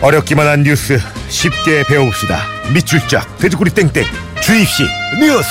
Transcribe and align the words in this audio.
어렵기만 0.00 0.46
한 0.46 0.62
뉴스 0.62 0.98
쉽게 1.28 1.82
배워봅시다. 1.84 2.40
밑줄짝 2.72 3.36
돼지꼬리 3.38 3.70
땡땡 3.70 4.04
주입식 4.40 4.86
뉴스. 5.18 5.48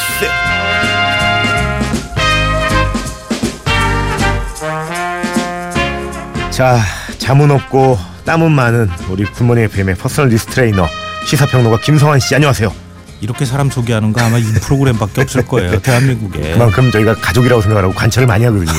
자 6.52 6.79
잠은 7.18 7.52
없고 7.52 7.97
땀은 8.25 8.52
많은 8.52 8.89
우리 9.10 9.25
굿모닝 9.25 9.65
FM의 9.65 9.96
personal 9.95 10.29
뉴스 10.29 10.45
트레이너 10.48 10.88
시사평론가 11.25 11.79
김성환 11.82 12.20
씨 12.20 12.36
안녕하세요. 12.36 12.73
이렇게 13.21 13.45
사람 13.45 13.70
소개하는 13.70 14.14
거 14.14 14.21
아마 14.21 14.38
이 14.38 14.43
프로그램밖에 14.43 15.21
없을 15.21 15.45
거예요. 15.45 15.79
대한민국에. 15.82 16.54
그만큼 16.54 16.92
저희가 16.92 17.15
가족이라고 17.15 17.61
생각하고 17.61 17.93
관찰을 17.93 18.28
많이 18.28 18.45
하거든요. 18.45 18.71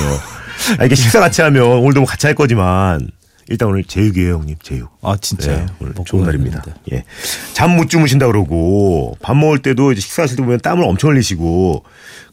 아, 0.78 0.84
이게 0.84 0.94
식사 0.94 1.20
같이 1.20 1.40
하면 1.42 1.62
오늘도 1.64 2.00
뭐 2.00 2.08
같이 2.08 2.26
할 2.26 2.34
거지만 2.34 3.00
일단 3.48 3.68
오늘 3.68 3.84
제육이에요, 3.84 4.34
형님. 4.34 4.56
제육. 4.62 4.88
아 5.02 5.16
진짜요? 5.16 5.56
네, 5.56 5.66
오늘 5.80 5.94
좋은 6.04 6.24
날입니다. 6.24 6.62
예. 6.92 7.04
잠 7.54 7.76
못 7.76 7.88
주무신다 7.88 8.26
그러고 8.26 9.16
밥 9.22 9.36
먹을 9.36 9.60
때도 9.62 9.92
이제 9.92 10.00
식사하실 10.00 10.36
때 10.36 10.42
보면 10.42 10.60
땀을 10.60 10.84
엄청 10.84 11.10
흘리시고 11.10 11.84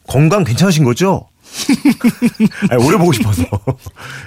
건강 0.07 0.43
괜찮으신 0.43 0.83
거죠? 0.83 1.27
아니, 2.69 2.83
오래 2.83 2.97
보고 2.97 3.13
싶어서. 3.13 3.43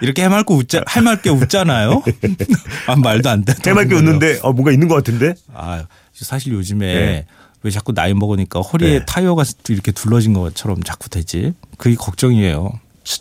이렇게 0.01 0.23
해맑고 0.25 0.55
웃자 0.55 0.83
해맑게 0.89 1.31
웃잖아요. 1.31 2.03
아 2.87 2.97
말도 2.97 3.29
안 3.29 3.45
돼. 3.45 3.55
해맑게 3.67 3.95
웃는데 3.95 4.39
어, 4.43 4.53
뭔가 4.53 4.71
있는 4.73 4.89
것 4.89 4.95
같은데? 4.95 5.35
아 5.53 5.85
사실 6.15 6.53
요즘에 6.53 6.87
네. 6.95 7.27
왜 7.65 7.71
자꾸 7.71 7.93
나이 7.93 8.15
먹으니까 8.15 8.61
허리에 8.61 9.01
네. 9.01 9.05
타이어가 9.05 9.43
이렇게 9.69 9.93
둘러진 9.93 10.33
것처럼 10.33 10.83
자꾸 10.85 11.11
되지? 11.11 11.55
그게 11.77 11.97
걱정이에요. 11.97 12.73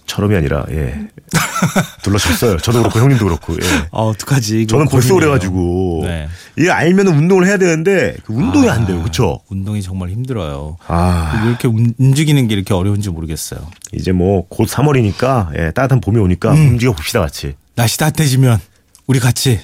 처럼이 0.05 0.35
아니라 0.35 0.65
예. 0.69 1.07
둘러쳤어요. 2.03 2.57
저도 2.57 2.79
그렇고 2.79 2.99
형님도 2.99 3.25
그렇고. 3.25 3.53
예. 3.53 3.67
아 3.91 3.97
어떡하지? 3.99 4.67
저는 4.67 4.87
벌써. 4.87 5.15
오래가지고 5.15 6.01
네. 6.05 6.27
이게 6.57 6.69
알면 6.69 7.07
운동을 7.07 7.47
해야 7.47 7.57
되는데 7.57 8.15
그 8.25 8.33
운동이 8.33 8.69
안 8.69 8.85
돼요, 8.85 8.99
그렇죠? 8.99 9.39
운동이 9.49 9.81
정말 9.81 10.09
힘들어요. 10.09 10.77
아 10.87 11.41
왜 11.43 11.49
이렇게 11.49 11.67
움- 11.67 11.93
움직이는 11.97 12.47
게 12.47 12.55
이렇게 12.55 12.73
어려운지 12.73 13.09
모르겠어요. 13.09 13.61
이제 13.93 14.11
뭐 14.11 14.45
곧 14.49 14.67
3월이니까 14.67 15.57
예, 15.57 15.71
따뜻한 15.71 16.01
봄이 16.01 16.19
오니까 16.19 16.51
음. 16.53 16.71
움직여 16.71 16.91
봅시다 16.93 17.19
같이. 17.21 17.55
날씨 17.75 17.97
따뜻해지면 17.97 18.59
우리 19.07 19.19
같이 19.19 19.59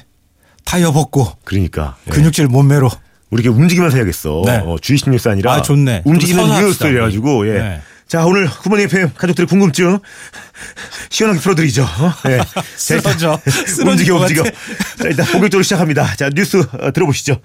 타이어 0.66 0.92
벗고 0.92 1.28
그러니까 1.44 1.98
예. 2.08 2.12
근육질 2.12 2.48
몸매로 2.48 2.90
우리 3.30 3.42
이렇게 3.44 3.50
움직이면서 3.58 3.98
해야겠어. 3.98 4.44
네. 4.46 4.58
어, 4.66 4.76
주의식 4.82 5.10
뉴스 5.10 5.28
아니라 5.28 5.54
아, 5.54 5.62
좋네. 5.62 6.04
움직이는 6.06 6.46
뉴스 6.62 6.84
이래가지고 6.86 7.48
예. 7.50 7.54
네. 7.60 7.82
자 8.14 8.24
오늘 8.28 8.46
후보님 8.46 8.86
FM 8.86 9.12
가족들의 9.16 9.48
궁금증 9.48 9.98
시원하게 11.10 11.42
풀어드리죠. 11.42 11.82
어? 11.82 12.14
예. 12.30 12.38
자, 12.38 12.94
일단 12.94 13.14
쓰러져. 13.18 13.42
움직여 13.90 14.14
것 14.14 14.22
움직여. 14.22 14.44
자 14.44 15.08
일단 15.08 15.26
본격적으로 15.26 15.64
시작합니다. 15.64 16.16
자 16.16 16.30
뉴스 16.30 16.58
어, 16.80 16.92
들어보시죠. 16.92 17.42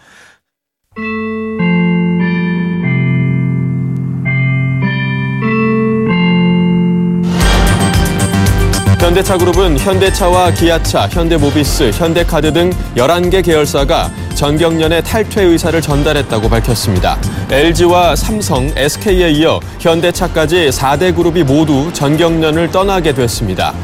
현대차그룹은 9.01 9.79
현대차와 9.79 10.51
기아차, 10.51 11.09
현대모비스, 11.09 11.93
현대카드 11.95 12.53
등 12.53 12.71
11개 12.95 13.43
계열사가 13.43 14.11
전경련의 14.39 15.03
탈퇴 15.03 15.43
의사를 15.43 15.83
전달했다고 15.83 16.49
밝혔습니다. 16.49 17.19
LG와 17.51 18.15
삼성, 18.15 18.71
SK에 18.77 19.33
이어 19.33 19.59
현대차까지 19.81 20.69
4대 20.69 21.17
그룹이 21.17 21.43
모두 21.43 21.93
전경련을 21.93 22.71
떠나게 22.71 23.15
됐습니다. 23.15 23.75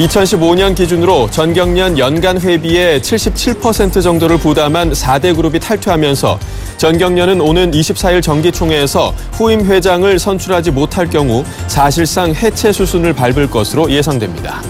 2015년 0.00 0.74
기준으로 0.74 1.30
전경련 1.30 1.98
연간 1.98 2.40
회비의 2.40 3.00
77% 3.00 4.02
정도를 4.02 4.38
부담한 4.38 4.90
4대 4.90 5.36
그룹이 5.36 5.60
탈퇴하면서 5.60 6.36
전경련은 6.78 7.40
오는 7.40 7.70
24일 7.70 8.24
정기총회에서 8.24 9.14
후임 9.34 9.64
회장을 9.64 10.18
선출하지 10.18 10.72
못할 10.72 11.08
경우 11.08 11.44
사실상 11.68 12.34
해체 12.34 12.72
수순을 12.72 13.12
밟을 13.12 13.48
것으로 13.48 13.88
예상됩니다. 13.88 14.62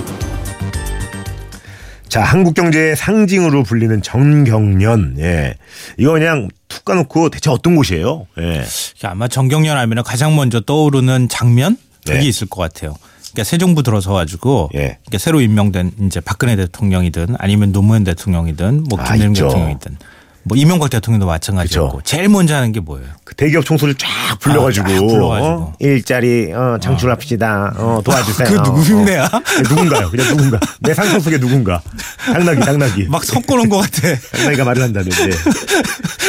자 2.12 2.22
한국 2.22 2.52
경제의 2.52 2.94
상징으로 2.94 3.62
불리는 3.62 4.02
정경련. 4.02 5.16
예. 5.20 5.54
이거 5.96 6.12
그냥 6.12 6.50
툭 6.68 6.84
까놓고 6.84 7.30
대체 7.30 7.48
어떤 7.48 7.74
곳이에요? 7.74 8.26
예. 8.38 8.64
아마 9.04 9.28
정경련 9.28 9.78
하면 9.78 10.02
가장 10.02 10.36
먼저 10.36 10.60
떠오르는 10.60 11.30
장면 11.30 11.78
그게 12.04 12.18
네. 12.18 12.26
있을 12.26 12.48
것 12.48 12.60
같아요. 12.60 12.96
그러니까 13.32 13.44
새 13.44 13.56
정부 13.56 13.82
들어서 13.82 14.12
가지고 14.12 14.68
예. 14.74 14.98
그러니까 15.06 15.16
새로 15.16 15.40
임명된 15.40 15.92
이제 16.02 16.20
박근혜 16.20 16.54
대통령이든 16.54 17.36
아니면 17.38 17.72
노무현 17.72 18.04
대통령이든 18.04 18.84
뭐 18.90 19.00
아, 19.00 19.04
김대중 19.04 19.30
있죠. 19.30 19.48
대통령이든 19.48 19.96
뭐 20.44 20.56
이명박 20.56 20.90
대통령도 20.90 21.26
마찬가지였고 21.26 21.98
그쵸. 21.98 22.02
제일 22.04 22.28
먼저 22.28 22.54
하는 22.56 22.72
게 22.72 22.80
뭐예요? 22.80 23.06
그 23.24 23.34
대기업 23.36 23.64
총수를 23.64 23.94
쫙 23.94 24.08
불러가지고, 24.40 24.86
아, 24.86 24.88
쫙 24.88 24.98
불러가지고. 25.06 25.46
어? 25.46 25.72
일자리 25.78 26.52
어, 26.52 26.78
창출합시다. 26.80 27.74
어, 27.76 28.00
도와주세요. 28.04 28.48
그 28.48 28.54
누구 28.62 28.80
흉내야? 28.80 29.24
어. 29.24 29.42
누군가요? 29.68 30.10
그냥 30.10 30.26
누군가. 30.28 30.58
내 30.80 30.92
상상 30.94 31.20
속에 31.20 31.38
누군가. 31.38 31.80
당나귀, 32.18 32.60
당나귀. 32.60 33.06
막 33.08 33.24
섞어놓은 33.24 33.68
것 33.68 33.78
같아. 33.78 34.14
당나귀가 34.32 34.64
말을 34.64 34.82
한다는데. 34.82 35.30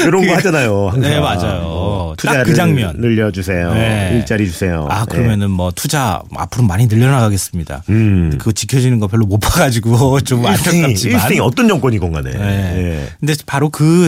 이런 0.06 0.28
거 0.28 0.34
하잖아요. 0.35 0.90
항상. 0.90 1.01
네, 1.01 1.19
맞아요. 1.19 1.62
어, 1.63 2.13
딱그 2.18 2.28
투자를 2.28 2.53
장면. 2.53 2.95
늘려주세요. 3.00 3.74
네. 3.74 4.12
일자리 4.13 4.47
주세요. 4.50 4.88
아 4.90 5.06
그러면은 5.06 5.50
뭐 5.50 5.72
투자 5.72 6.22
앞으로 6.35 6.63
많이 6.63 6.88
늘려나가겠습니다. 6.88 7.84
네. 7.88 7.94
음. 7.94 8.35
그거 8.38 8.51
지켜지는 8.51 9.00
거 9.00 9.07
별로 9.07 9.25
못 9.25 9.40
봐가지고 9.40 10.22
좀 10.22 10.45
안타깝지만. 10.45 10.91
일생이 10.91 11.40
어떤 11.40 11.68
정권이건 11.68 12.12
간에. 12.12 12.31
네. 12.31 12.74
예. 12.78 13.09
근데 13.19 13.34
바로 13.45 13.69
그 13.69 14.03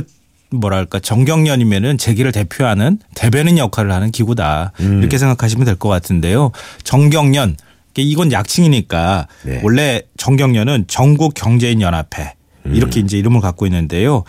뭐랄까 0.59 0.99
정경련이면은 0.99 1.97
재계를 1.97 2.31
대표하는 2.31 2.99
대변인 3.16 3.57
역할을 3.57 3.91
하는 3.91 4.11
기구다 4.11 4.71
음. 4.79 4.99
이렇게 4.99 5.17
생각하시면 5.17 5.66
될 5.66 5.75
것 5.75 5.89
같은데요. 5.89 6.51
정경련 6.83 7.57
이건 7.97 8.31
약칭이니까 8.31 9.27
네. 9.43 9.61
원래 9.63 10.01
정경련은 10.17 10.85
전국 10.88 11.33
경제인 11.33 11.81
연합회 11.81 12.33
음. 12.66 12.75
이렇게 12.75 12.99
이제 12.99 13.17
이름을 13.17 13.41
갖고 13.41 13.66
있는데요. 13.67 14.23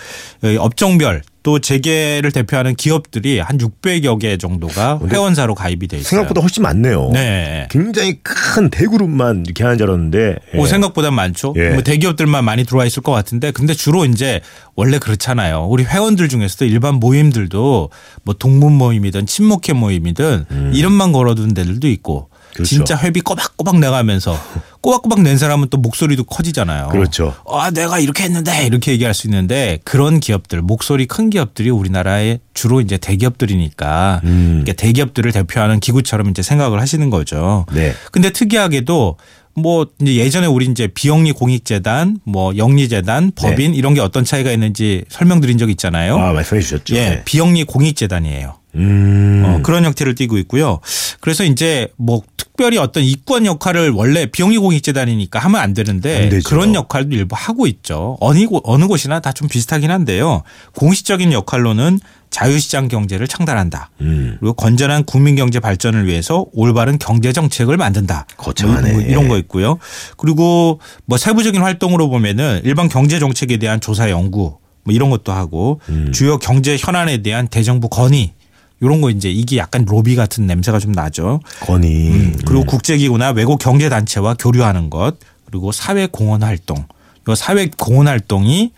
업종별 0.58 1.22
또 1.46 1.60
재계를 1.60 2.32
대표하는 2.32 2.74
기업들이 2.74 3.38
한 3.38 3.56
600여 3.56 4.18
개 4.18 4.36
정도가 4.36 4.98
회원사로 5.08 5.54
가입이 5.54 5.86
돼 5.86 5.98
있어요. 5.98 6.08
생각보다 6.08 6.40
훨씬 6.40 6.64
많네요. 6.64 7.10
네. 7.12 7.68
굉장히 7.70 8.18
큰 8.24 8.68
대그룹만 8.68 9.44
이렇게 9.46 9.62
하는 9.62 9.78
줄 9.78 9.86
알았는데. 9.86 10.38
예. 10.54 10.58
오 10.58 10.66
생각보다 10.66 11.12
많죠. 11.12 11.54
예. 11.56 11.70
뭐 11.70 11.82
대기업들만 11.84 12.44
많이 12.44 12.64
들어와 12.64 12.84
있을 12.84 13.00
것 13.00 13.12
같은데 13.12 13.52
근데 13.52 13.74
주로 13.74 14.04
이제 14.06 14.40
원래 14.74 14.98
그렇잖아요. 14.98 15.68
우리 15.70 15.84
회원들 15.84 16.28
중에서도 16.28 16.64
일반 16.64 16.96
모임들도 16.96 17.90
뭐 18.24 18.34
동문 18.34 18.72
모임이든 18.72 19.26
친목회 19.26 19.72
모임이든 19.72 20.46
이름만 20.72 21.12
걸어둔 21.12 21.54
데들도 21.54 21.86
있고 21.86 22.28
음. 22.32 22.35
그렇죠. 22.56 22.68
진짜 22.68 22.96
회비 22.98 23.20
꼬박꼬박 23.20 23.78
내가면서 23.78 24.38
꼬박꼬박 24.80 25.20
낸 25.20 25.36
사람은 25.36 25.68
또 25.70 25.78
목소리도 25.78 26.24
커지잖아요. 26.24 26.88
그렇죠. 26.88 27.34
아 27.48 27.70
내가 27.70 27.98
이렇게 27.98 28.24
했는데 28.24 28.66
이렇게 28.66 28.92
얘기할 28.92 29.14
수 29.14 29.26
있는데 29.26 29.78
그런 29.84 30.20
기업들 30.20 30.62
목소리 30.62 31.06
큰 31.06 31.30
기업들이 31.30 31.70
우리나라의 31.70 32.40
주로 32.54 32.80
이제 32.80 32.96
대기업들이니까 32.96 34.22
음. 34.24 34.64
대기업들을 34.76 35.32
대표하는 35.32 35.80
기구처럼 35.80 36.30
이제 36.30 36.42
생각을 36.42 36.80
하시는 36.80 37.10
거죠. 37.10 37.66
네. 37.72 37.92
근데 38.10 38.30
특이하게도 38.30 39.16
뭐 39.56 39.86
이제 40.00 40.16
예전에 40.16 40.46
우리 40.46 40.66
이제 40.66 40.86
비영리 40.86 41.32
공익재단, 41.32 42.20
뭐 42.24 42.56
영리재단, 42.56 43.32
법인 43.34 43.74
이런 43.74 43.94
게 43.94 44.00
어떤 44.00 44.24
차이가 44.24 44.50
있는지 44.52 45.04
설명드린 45.08 45.56
적 45.58 45.70
있잖아요. 45.70 46.16
네. 46.16 46.22
아, 46.22 46.32
말씀해 46.32 46.60
주셨죠. 46.60 46.94
예, 46.94 47.08
네. 47.08 47.22
비영리 47.24 47.64
공익재단이에요. 47.64 48.54
음. 48.74 49.42
어, 49.46 49.60
그런 49.62 49.84
형태를 49.86 50.14
띠고 50.14 50.36
있고요. 50.38 50.80
그래서 51.20 51.44
이제 51.44 51.88
뭐 51.96 52.20
특별히 52.36 52.76
어떤 52.76 53.02
이권 53.04 53.46
역할을 53.46 53.90
원래 53.90 54.26
비영리 54.26 54.58
공익재단이니까 54.58 55.38
하면 55.38 55.60
안 55.62 55.72
되는데 55.72 56.28
안. 56.30 56.42
그런 56.42 56.74
역할도 56.74 57.16
일부 57.16 57.34
하고 57.38 57.66
있죠. 57.66 58.18
어느, 58.20 58.46
곳- 58.46 58.62
어느 58.66 58.86
곳이나 58.86 59.20
다 59.20 59.32
좀 59.32 59.48
비슷하긴 59.48 59.90
한데요. 59.90 60.42
공식적인 60.74 61.32
역할로는 61.32 62.00
자유시장 62.36 62.88
경제를 62.88 63.26
창달한다. 63.26 63.88
음. 64.02 64.36
그리고 64.38 64.52
건전한 64.52 65.04
국민 65.04 65.36
경제 65.36 65.58
발전을 65.58 66.06
위해서 66.06 66.44
올바른 66.52 66.98
경제 66.98 67.32
정책을 67.32 67.78
만든다. 67.78 68.26
거창하네. 68.36 68.92
뭐 68.92 69.00
이런 69.00 69.28
거 69.28 69.38
있고요. 69.38 69.78
그리고 70.18 70.78
뭐 71.06 71.16
세부적인 71.16 71.62
활동으로 71.62 72.10
보면은 72.10 72.60
일반 72.62 72.90
경제 72.90 73.18
정책에 73.18 73.56
대한 73.56 73.80
조사 73.80 74.10
연구 74.10 74.58
뭐 74.84 74.94
이런 74.94 75.08
것도 75.08 75.32
하고 75.32 75.80
음. 75.88 76.12
주요 76.12 76.36
경제 76.36 76.76
현안에 76.78 77.22
대한 77.22 77.48
대정부 77.48 77.88
건의 77.88 78.34
이런 78.82 79.00
거 79.00 79.08
이제 79.08 79.30
이게 79.30 79.56
약간 79.56 79.86
로비 79.86 80.14
같은 80.14 80.46
냄새가 80.46 80.78
좀 80.78 80.92
나죠. 80.92 81.40
건이. 81.60 82.10
음, 82.10 82.38
그리고 82.44 82.64
국제기구나 82.64 83.30
외국 83.30 83.58
경제 83.58 83.88
단체와 83.88 84.34
교류하는 84.34 84.90
것 84.90 85.14
그리고 85.46 85.72
사회 85.72 86.06
공헌 86.06 86.42
활동. 86.42 86.84
이 87.26 87.34
사회 87.34 87.70
공헌 87.78 88.08
활동이 88.08 88.72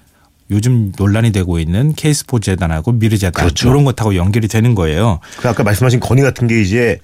요즘 0.51 0.93
논란이 0.97 1.33
되고 1.33 1.59
있는 1.59 1.93
케이스포 1.95 2.41
재단하고 2.41 2.93
미르 2.93 3.19
재단 3.19 3.45
그렇죠. 3.45 3.69
이런 3.69 3.85
것하고 3.85 4.17
연결이 4.17 4.49
되는 4.49 4.75
거예요. 4.75 5.21
그 5.39 5.49
아까 5.49 5.63
말씀하신 5.63 6.01
건의 6.01 6.25
같은 6.25 6.47
게 6.49 6.61
이제 6.63 6.99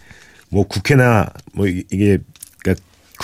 뭐 0.51 0.67
국회나 0.67 1.27
뭐 1.53 1.67
이- 1.67 1.85
이게 1.91 2.19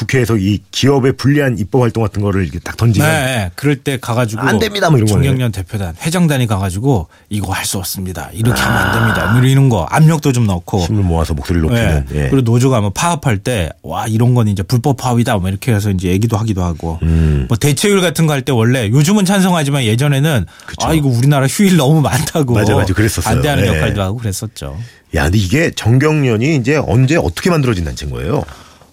국회에서 0.00 0.36
이 0.38 0.60
기업의 0.70 1.12
불리한 1.18 1.58
입법 1.58 1.82
활동 1.82 2.02
같은 2.02 2.22
거를 2.22 2.42
이렇게 2.44 2.58
딱 2.58 2.76
던지면 2.76 3.06
네, 3.08 3.24
네. 3.36 3.50
그럴 3.54 3.76
때 3.76 3.98
가가지고 4.00 4.40
안 4.42 4.58
됩니다, 4.58 4.88
뭐 4.88 4.98
이런 4.98 5.06
거네. 5.08 5.24
정경련 5.26 5.52
대표단 5.52 5.94
회장단이 6.02 6.46
가가지고 6.46 7.08
이거 7.28 7.52
할 7.52 7.66
수 7.66 7.76
없습니다. 7.78 8.30
이렇게 8.32 8.60
하면 8.60 8.78
안 8.78 8.92
됩니다. 8.98 9.32
뭐 9.32 9.42
이런 9.42 9.68
거 9.68 9.84
압력도 9.90 10.32
좀 10.32 10.46
넣고. 10.46 10.80
힘을 10.80 11.02
모아서 11.04 11.34
목소리를 11.34 11.62
높이는. 11.68 12.06
예. 12.12 12.16
예. 12.16 12.28
그리고 12.30 12.40
노조가 12.40 12.80
뭐 12.80 12.90
파업할 12.90 13.38
때 13.38 13.68
와 13.82 14.06
이런 14.06 14.34
건 14.34 14.48
이제 14.48 14.62
불법 14.62 14.96
파업이다 14.96 15.36
뭐 15.38 15.48
이렇게 15.48 15.72
해서 15.74 15.90
이제 15.90 16.08
얘기도 16.08 16.36
하기도 16.38 16.62
하고 16.64 16.98
음. 17.02 17.44
뭐 17.48 17.56
대체율 17.56 18.00
같은 18.00 18.26
거 18.26 18.32
할 18.32 18.42
때 18.42 18.52
원래 18.52 18.88
요즘은 18.88 19.24
찬성하지만 19.26 19.84
예전에는 19.84 20.46
그쵸. 20.66 20.86
아 20.88 20.94
이거 20.94 21.08
우리나라 21.08 21.46
휴일 21.46 21.76
너무 21.76 22.00
많다고 22.00 22.54
맞아, 22.54 22.74
맞아. 22.74 22.94
그랬었어요. 22.94 23.34
반대하는 23.34 23.64
예. 23.64 23.68
역할도 23.76 24.00
하고 24.00 24.16
그랬었죠. 24.16 24.76
야, 25.14 25.24
근데 25.24 25.38
이게 25.38 25.70
정경련이 25.74 26.56
이제 26.56 26.76
언제 26.86 27.16
어떻게 27.16 27.50
만들어진 27.50 27.84
단체인 27.84 28.10
거예요? 28.12 28.42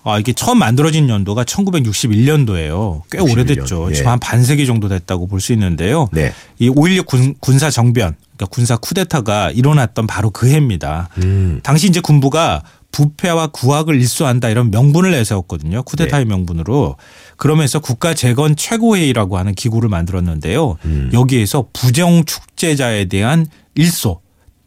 아, 0.09 0.19
이게 0.19 0.33
처음 0.33 0.59
만들어진 0.59 1.09
연도가 1.09 1.43
1961년도예요. 1.43 3.01
꽤 3.11 3.17
61 3.19 3.19
년, 3.19 3.29
오래됐죠. 3.31 3.87
예. 3.91 3.93
지금 3.95 4.11
한 4.11 4.19
반세기 4.19 4.65
정도 4.65 4.87
됐다고 4.89 5.27
볼 5.27 5.39
수 5.39 5.53
있는데요. 5.53 6.09
네. 6.11 6.33
이5.16 6.59 7.05
군, 7.05 7.35
군사 7.39 7.69
정변, 7.69 8.15
그러니까 8.35 8.45
군사 8.49 8.75
쿠데타가 8.77 9.51
일어났던 9.51 10.07
바로 10.07 10.29
그 10.31 10.49
해입니다. 10.49 11.09
음. 11.23 11.59
당시 11.63 11.87
이제 11.87 11.99
군부가 11.99 12.63
부패와 12.91 13.47
구악을 13.47 13.95
일소한다 13.95 14.49
이런 14.49 14.71
명분을 14.71 15.11
내세웠거든요. 15.11 15.83
쿠데타의 15.83 16.25
네. 16.25 16.29
명분으로. 16.29 16.95
그러면서 17.35 17.79
국가 17.79 18.13
재건 18.13 18.55
최고회의라고 18.55 19.37
하는 19.37 19.53
기구를 19.53 19.89
만들었는데요. 19.89 20.77
음. 20.85 21.11
여기에서 21.13 21.67
부정 21.73 22.25
축제자에 22.25 23.05
대한 23.05 23.45
일소, 23.75 24.21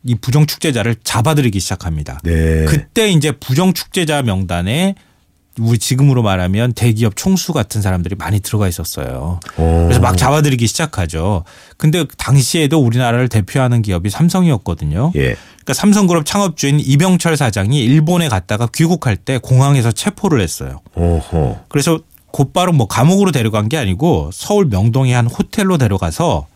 이 0.04 0.14
부정 0.14 0.46
축제자를 0.46 0.96
잡아들이기 1.02 1.58
시작합니다. 1.60 2.20
네. 2.22 2.64
그때 2.66 3.10
이제 3.10 3.32
부정 3.32 3.72
축제자 3.75 4.22
명단에 4.22 4.94
우리 5.60 5.78
지금으로 5.78 6.22
말하면 6.22 6.72
대기업 6.72 7.16
총수 7.16 7.52
같은 7.52 7.82
사람들이 7.82 8.14
많이 8.16 8.40
들어가 8.40 8.68
있었어요. 8.68 9.40
어. 9.56 9.82
그래서 9.84 10.00
막 10.00 10.16
잡아들이기 10.16 10.66
시작하죠. 10.66 11.44
근데 11.76 12.04
당시에도 12.18 12.80
우리나라를 12.80 13.28
대표하는 13.28 13.82
기업이 13.82 14.10
삼성이었거든요. 14.10 15.12
예. 15.16 15.36
그러니까 15.50 15.74
삼성그룹 15.74 16.24
창업주인 16.24 16.80
이병철 16.80 17.36
사장이 17.36 17.80
일본에 17.80 18.28
갔다가 18.28 18.66
귀국할 18.74 19.16
때 19.16 19.38
공항에서 19.38 19.92
체포를 19.92 20.40
했어요. 20.40 20.80
어허. 20.94 21.64
그래서 21.68 22.00
곧바로 22.32 22.72
뭐 22.72 22.86
감옥으로 22.86 23.32
데려간 23.32 23.68
게 23.68 23.76
아니고 23.76 24.30
서울 24.32 24.66
명동의 24.66 25.12
한 25.14 25.26
호텔로 25.26 25.78
데려가서 25.78 26.46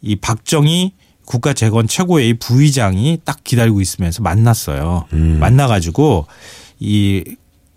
이 0.00 0.16
박정희 0.16 0.92
국가재건 1.24 1.86
최고회의 1.86 2.34
부의장이 2.34 3.20
딱 3.24 3.44
기다리고 3.44 3.80
있으면서 3.80 4.22
만났어요. 4.22 5.06
음. 5.12 5.38
만나가지고 5.38 6.26
이 6.80 7.24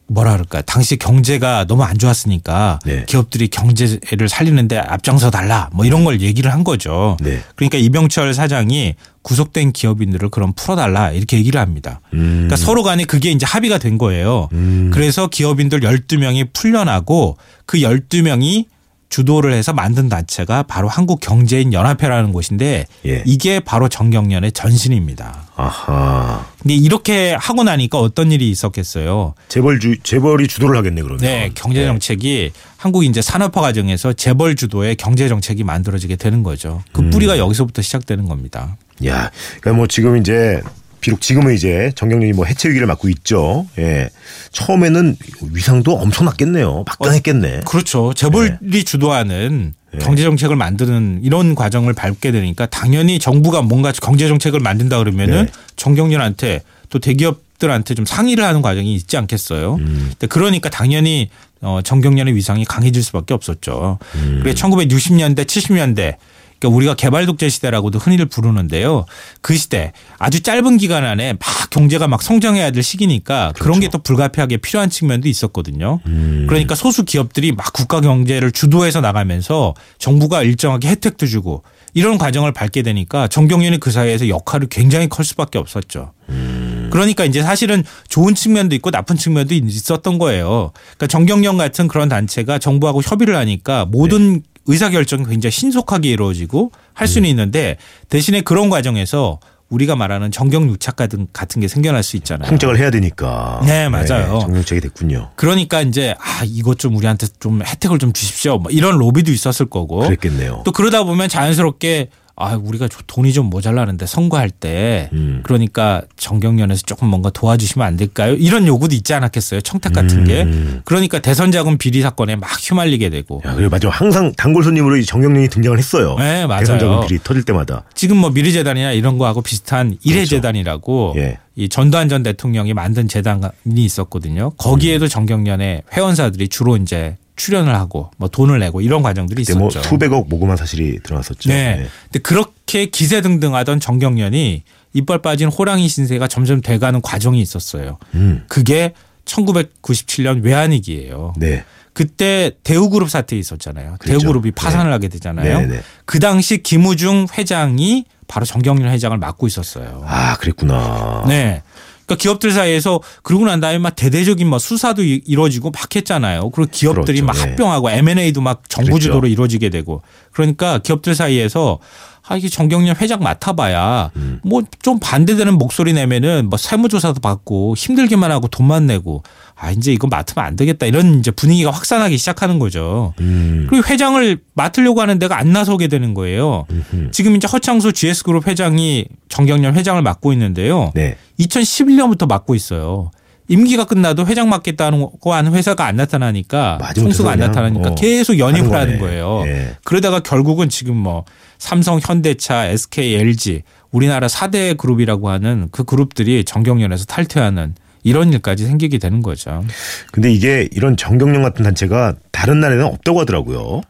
뭐라 0.08 0.34
그럴까 0.34 0.62
당시 0.62 0.98
경제가 0.98 1.66
너무 1.66 1.84
안 1.84 1.98
좋았으니까 1.98 2.80
네. 2.86 3.06
기업들이 3.08 3.48
경제를 3.48 4.30
살리는데 4.30 4.78
앞장서 4.78 5.32
달라 5.32 5.70
뭐 5.74 5.86
이런 5.86 6.04
걸 6.04 6.22
얘기를 6.22 6.52
한 6.52 6.64
거죠. 6.64 7.18
네. 7.22 7.42
그러니까 7.56 7.78
이병철 7.78 8.34
사장이 8.34 8.96
구속된 9.24 9.72
기업인들을 9.72 10.30
그럼 10.30 10.54
풀어달라 10.56 11.12
이렇게 11.12 11.38
얘기를 11.38 11.60
합니다. 11.60 12.02
음. 12.14 12.46
그러니까 12.48 12.56
서로 12.58 12.84
간에 12.84 13.06
그게 13.06 13.32
이제 13.32 13.46
합의가 13.46 13.80
된 13.80 13.98
거예요. 13.98 14.50
음. 14.54 14.92
그래서 14.94 15.28
기업인들 15.28 15.80
12명이 15.80 16.50
풀려나고 16.54 17.38
그 17.66 17.80
12명이 17.80 18.66
주도를 19.10 19.54
해서 19.54 19.72
만든 19.74 20.10
단체가 20.10 20.64
바로 20.64 20.88
한국경제인 20.88 21.74
연합회라는 21.74 22.34
곳인데 22.34 22.86
예. 23.06 23.24
이게 23.26 23.60
바로 23.60 23.88
정경련의 23.88 24.52
전신입니다. 24.52 25.44
아하. 25.56 26.46
근데 26.62 26.76
이렇게 26.76 27.34
하고 27.34 27.64
나니까 27.64 28.00
어떤 28.00 28.32
일이 28.32 28.50
있었겠어요. 28.50 29.36
재벌 29.48 29.80
주 29.80 29.98
재벌이 30.02 30.48
주도를 30.48 30.78
하겠네 30.78 31.02
그러면. 31.02 31.22
네, 31.22 31.52
경제 31.56 31.86
정책이 31.86 32.52
한국 32.78 33.06
이제 33.06 33.22
산업화 33.22 33.62
과정에서 33.62 34.14
재벌 34.14 34.56
주도의 34.56 34.96
경제 34.96 35.28
정책이 35.28 35.64
만들어지게 35.64 36.18
되는 36.18 36.44
거죠. 36.44 36.84
그 36.92 37.02
음. 37.02 37.10
뿌리가 37.10 37.38
여기서부터 37.38 37.82
시작되는 37.82 38.28
겁니다. 38.28 38.76
야, 39.06 39.32
그러니까 39.60 39.74
뭐 39.74 39.88
지금 39.88 40.18
이제 40.18 40.62
비록 41.06 41.22
지금은 41.22 41.54
이제 41.54 41.92
정경련이 41.94 42.34
뭐 42.34 42.46
해체 42.46 42.68
위기를 42.68 42.88
맞고 42.88 43.10
있죠. 43.10 43.68
예. 43.78 44.10
처음에는 44.52 45.16
위상도 45.54 45.94
엄청났겠네요. 46.00 46.84
막강했겠네. 46.88 47.62
그렇죠. 47.68 48.12
재벌이 48.16 48.84
주도하는 48.84 49.76
네. 49.94 50.00
경제 50.00 50.24
정책을 50.24 50.56
만드는 50.56 51.20
이런 51.22 51.54
과정을 51.54 51.94
밟게 51.94 52.32
되니까 52.32 52.66
당연히 52.66 53.20
정부가 53.20 53.62
뭔가 53.62 53.92
경제 53.92 54.28
정책을 54.28 54.60
만든다 54.60 54.98
그러면은 54.98 55.46
네. 55.46 55.52
정경련한테 55.76 56.64
또 56.90 56.98
대기업들한테 56.98 57.94
좀 57.94 58.06
상의를 58.06 58.44
하는 58.44 58.64
과정이 58.64 58.96
있지 58.96 59.16
않겠어요. 59.16 59.76
음. 59.76 60.12
그러니까 60.28 60.72
당연히 60.72 61.30
어 61.62 61.82
정경련의 61.84 62.34
위상이 62.34 62.66
강해질 62.66 63.04
수밖에 63.04 63.36
없었죠. 63.36 64.00
음. 64.16 64.40
그래 64.42 64.56
1960년대 64.56 65.46
70년대 65.46 66.16
그러니까 66.66 66.76
우리가 66.76 66.94
개발 66.96 67.26
독재 67.26 67.50
시대라고도 67.50 68.00
흔히를 68.00 68.26
부르는데요. 68.26 69.06
그 69.42 69.56
시대 69.56 69.94
아주 70.18 70.42
짧은 70.42 70.78
기간 70.78 71.06
안에 71.06 71.34
막 71.34 71.70
경제가 71.70 72.08
막 72.08 72.22
성장해야 72.22 72.72
될 72.72 72.84
시기니까 72.84 73.54
그런 73.58 73.80
게 73.80 73.86
또 73.92 74.00
불가피하게 74.00 74.58
필요한 74.58 74.90
측면도 74.90 75.30
있었거든요. 75.30 76.00
그렇죠. 76.04 76.18
음. 76.18 76.46
그러니까 76.50 76.74
소수 76.76 77.06
기업들이 77.06 77.52
막 77.52 77.72
국가 77.72 78.02
경제를 78.02 78.52
주도해서 78.52 79.00
나가면서 79.00 79.74
정부가 80.00 80.42
일정하게 80.42 80.88
혜택도 80.90 81.28
주고 81.28 81.64
이런 81.94 82.18
과정을 82.18 82.52
밟게 82.52 82.82
되니까 82.82 83.28
정경련이 83.28 83.80
그 83.80 83.92
사이에서 83.92 84.28
역할이 84.28 84.68
굉장히 84.70 85.08
클 85.08 85.24
수밖에 85.24 85.60
없었죠. 85.60 86.12
음. 86.30 86.90
그러니까 86.92 87.26
이제 87.26 87.42
사실은 87.42 87.84
좋은 88.10 88.34
측면도 88.36 88.76
있고 88.76 88.90
나쁜 88.90 89.16
측면도 89.18 89.54
있었던 89.54 90.18
거예요. 90.18 90.72
그러니까 90.98 91.08
정경련 91.08 91.58
같은 91.58 91.88
그런 91.88 92.10
단체가 92.10 92.58
정부하고 92.58 93.02
협의를 93.02 93.36
하니까 93.36 93.86
모든 93.86 94.42
의사결정이 94.68 95.26
굉장히 95.26 95.52
신속하게 95.52 96.10
이루어지고 96.10 96.72
할 96.94 97.08
수는 97.08 97.30
있는데 97.30 97.78
대신에 98.10 98.42
그런 98.42 98.70
과정에서 98.70 99.40
우리가 99.70 99.96
말하는 99.96 100.32
정경 100.32 100.70
유착 100.70 100.96
같은 100.96 101.28
같은 101.34 101.60
게 101.60 101.68
생겨날 101.68 102.04
수 102.04 102.18
있잖아요. 102.18 102.50
콩짝을 102.50 102.78
해야 102.78 102.92
되니까. 102.92 103.62
네, 103.66 103.90
맞아요. 103.90 104.40
정경책이 104.42 104.82
됐군요. 104.82 105.32
그러니까 105.36 105.82
이제 105.82 106.14
아 106.20 106.44
이것 106.46 106.78
좀 106.78 106.96
우리한테 106.96 107.28
좀 107.40 107.64
혜택을 107.64 107.98
좀 107.98 108.14
주십시오. 108.14 108.60
뭐 108.60 108.72
이런 108.72 108.98
로비도 108.98 109.32
있었을 109.32 109.66
거고 109.66 110.00
그랬겠네요. 110.02 110.62
또 110.66 110.72
그러다 110.72 111.04
보면 111.04 111.30
자연스럽게 111.30 112.10
아 112.38 112.56
우리가 112.56 112.90
저 112.90 113.00
돈이 113.08 113.32
좀 113.32 113.50
모자라는데 113.50 114.06
선거할 114.06 114.50
때 114.50 115.10
음. 115.14 115.40
그러니까 115.44 116.02
정경련에서 116.18 116.82
조금 116.86 117.08
뭔가 117.08 117.30
도와주시면 117.30 117.88
안 117.88 117.96
될까요? 117.96 118.34
이런 118.34 118.68
요구도 118.68 118.94
있지 118.94 119.14
않았겠어요? 119.14 119.62
청탁 119.62 119.94
같은 119.94 120.26
게 120.26 120.44
음. 120.44 120.82
그러니까 120.84 121.20
대선 121.20 121.52
자금 121.54 121.78
비리 121.78 122.02
사건에 122.02 122.36
막 122.36 122.50
휘말리게 122.62 123.10
되고 123.10 123.42
야, 123.46 123.56
그리고 123.56 123.70
맞아. 123.70 123.88
항상 123.90 124.34
단골 124.36 124.64
손님으로 124.66 124.98
이 124.98 125.06
정경련이 125.06 125.48
등장을 125.48 125.78
했어요. 125.78 126.16
네, 126.20 126.46
맞아요. 126.46 126.60
대선 126.60 126.80
자금 126.80 127.08
비리 127.08 127.20
터질 127.24 127.44
때마다. 127.44 127.84
지금 127.94 128.18
뭐 128.18 128.32
미르재단이나 128.32 128.92
이런 128.92 129.18
거하고 129.18 129.42
비슷한 129.42 129.98
일해재단이라고 130.04 131.14
그렇죠. 131.14 131.30
예. 131.30 131.38
이 131.56 131.70
전두환 131.70 132.10
전 132.10 132.22
대통령이 132.22 132.74
만든 132.74 133.08
재단이 133.08 133.50
있었거든요. 133.76 134.48
음. 134.48 134.58
거기에도 134.58 135.08
정경련의 135.08 135.84
회원사들이 135.94 136.50
주로 136.50 136.76
이제 136.76 137.16
출연을 137.36 137.76
하고 137.76 138.12
뭐 138.18 138.30
돈을 138.30 138.60
내고 138.60 138.82
이런 138.82 139.02
과정들이 139.02 139.44
뭐 139.58 139.68
있었죠. 139.68 139.88
수백억 139.88 140.28
모금한 140.30 140.58
사실이 140.58 141.00
드러났었죠. 141.04 141.50
네. 141.50 141.88
근데 142.06 142.20
그렇게 142.20 142.86
기세등등하던 142.88 143.80
정경련이 143.80 144.64
이빨 144.94 145.22
빠진 145.22 145.50
호랑이 145.50 145.88
신세가 145.88 146.28
점점 146.28 146.62
돼가는 146.62 147.02
과정이 147.02 147.42
있었어요. 147.42 147.98
음. 148.14 148.46
그게 148.48 148.94
1997년 149.26 150.44
외환위기예요. 150.44 151.34
네. 151.38 151.66
그때 151.94 152.52
대우그룹 152.64 153.10
사태 153.10 153.38
있었잖아요. 153.38 153.96
그렇죠. 154.00 154.20
대우그룹이 154.20 154.52
파산을 154.52 154.88
네. 154.88 154.92
하게 154.92 155.08
되잖아요. 155.08 155.60
네, 155.62 155.66
네. 155.66 155.82
그 156.06 156.20
당시 156.20 156.62
김우중 156.62 157.28
회장이 157.38 158.06
바로 158.28 158.46
정경련 158.46 158.92
회장을 158.92 159.18
맡고 159.18 159.48
있었어요. 159.48 160.04
아, 160.06 160.36
그랬구나. 160.38 161.24
네. 161.28 161.62
그러니까 162.06 162.22
기업들 162.22 162.52
사이에서 162.52 163.00
그러고 163.24 163.46
난 163.46 163.60
다음에 163.60 163.78
막 163.80 163.96
대대적인 163.96 164.48
막 164.48 164.60
수사도 164.60 165.04
이- 165.04 165.22
이루어지고 165.26 165.72
막 165.72 165.96
했잖아요. 165.96 166.50
그리고 166.52 166.70
기업들이 166.72 167.22
그렇죠. 167.22 167.26
막 167.26 167.34
네. 167.34 167.50
합병하고 167.52 167.90
M&A도 167.90 168.42
막 168.42 168.62
정부. 168.70 169.00
주도로 169.00 169.28
이루어지게 169.28 169.70
되고 169.70 170.02
그러니까 170.32 170.78
기업들 170.80 171.16
사이에서 171.16 171.80
아 172.28 172.36
이게 172.36 172.50
정경련 172.50 172.96
회장 172.98 173.20
맡아봐야 173.20 174.12
음. 174.16 174.40
뭐좀 174.44 175.00
반대되는 175.00 175.58
목소리 175.58 175.94
내면은 175.94 176.50
뭐 176.50 176.58
세무조사도 176.58 177.20
받고 177.20 177.76
힘들게만 177.78 178.32
하고 178.32 178.48
돈만 178.48 178.88
내고 178.88 179.24
아 179.56 179.72
이제 179.72 179.94
이거 179.94 180.08
맡으면 180.08 180.46
안 180.46 180.56
되겠다 180.56 180.86
이런 180.88 181.20
이제 181.20 181.32
분위기가 181.32 181.72
확산하기 181.72 182.18
시작하는 182.18 182.58
거죠. 182.58 183.14
음. 183.20 183.68
그리고 183.70 183.88
회장을 183.88 184.40
맡으려고 184.54 185.02
하는 185.02 185.20
데가 185.20 185.38
안 185.38 185.54
나서게 185.54 185.88
되는 185.88 186.14
거예요. 186.14 186.66
음흠. 186.72 187.12
지금 187.12 187.36
이제 187.36 187.48
허창수 187.48 187.94
GS그룹 187.94 188.48
회장이 188.48 189.06
정경련 189.30 189.76
회장을 189.76 190.02
맡고 190.02 190.34
있는데요. 190.34 190.92
네. 190.96 191.18
2011년부터 191.40 192.28
맡고 192.28 192.56
있어요. 192.56 193.12
임기가 193.48 193.86
끝나도 193.86 194.26
회장 194.26 194.50
맡겠다고 194.50 195.34
하는 195.34 195.54
회사가 195.54 195.86
안 195.86 195.96
나타나니까 195.98 196.80
총수가 196.96 197.32
안 197.32 197.40
나타나니까 197.40 197.90
어, 197.90 197.96
계속 197.96 198.40
연입을 198.40 198.76
하는. 198.76 199.00
거예요. 199.00 199.44
예. 199.46 199.76
그러다가 199.84 200.20
결국은 200.20 200.70
지금 200.70 200.96
뭐 200.96 201.26
삼성, 201.58 202.00
현대차, 202.02 202.66
SK, 202.68 203.16
LG 203.16 203.64
우리나라 203.92 204.28
4대 204.28 204.78
그룹이라고 204.78 205.30
하는 205.30 205.68
그 205.72 205.84
그룹들이 205.84 206.44
정경련에서 206.44 207.06
탈퇴하는 207.06 207.76
이런 208.04 208.32
일까지 208.32 208.66
생기게 208.66 208.98
되는 209.00 209.22
거죠. 209.22 209.64
근데 210.12 210.32
이게 210.32 210.70
이런 210.72 210.96
정경련 210.96 211.42
같은 211.42 211.64
단체가 211.64 212.16
다른 212.32 212.60
나라에는 212.60 212.86
없다고 212.86 213.22
하더라고요. 213.22 213.82